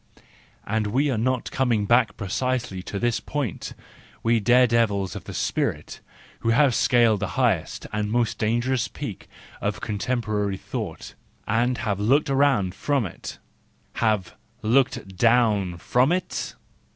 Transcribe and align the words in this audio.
And 0.65 0.87
are 0.87 0.89
we 0.89 1.15
not 1.15 1.51
coming 1.51 1.85
back 1.85 2.17
precisely 2.17 2.81
to 2.81 2.97
this 2.97 3.19
point, 3.19 3.73
we 4.23 4.39
dare 4.39 4.65
devils 4.65 5.15
of 5.15 5.25
the 5.25 5.33
spirit, 5.35 5.99
who 6.39 6.49
have 6.49 6.73
scaled 6.73 7.19
the 7.19 7.27
highest 7.37 7.85
and 7.93 8.11
most 8.11 8.39
dangerous 8.39 8.87
peak 8.87 9.29
of 9.61 9.79
contem¬ 9.79 10.21
porary 10.23 10.59
thought, 10.59 11.13
and 11.45 11.77
have 11.77 11.99
looked 11.99 12.31
around 12.31 12.73
us 12.73 12.79
from 12.79 13.05
it, 13.05 13.37
have 13.97 14.33
looked 14.63 15.15
down 15.17 15.77
from 15.77 16.11
it 16.11 16.55